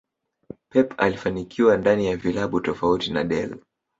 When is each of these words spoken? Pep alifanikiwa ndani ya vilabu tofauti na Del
Pep 0.69 0.93
alifanikiwa 1.01 1.77
ndani 1.77 2.05
ya 2.05 2.17
vilabu 2.17 2.61
tofauti 2.61 3.11
na 3.11 3.23
Del 3.23 3.55